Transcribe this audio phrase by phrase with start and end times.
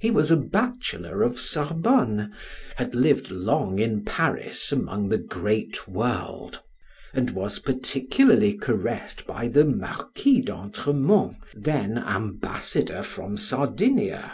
[0.00, 2.34] He was a Bachelor of Sorbonne,
[2.78, 6.64] had lived long in Paris among the great world,
[7.14, 14.32] and was particularly caressed by the Marquis d'Antremont, then Ambassador from Sardinia.